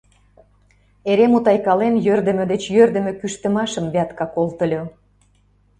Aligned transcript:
Эре 1.11 1.25
мутайкален, 1.31 1.93
йӧрдымӧ 2.05 2.45
деч 2.51 2.63
йӧрдымӧ 2.75 3.11
кӱштымашым 3.19 3.85
Вятка 3.93 4.25
колтыльо. 4.35 4.83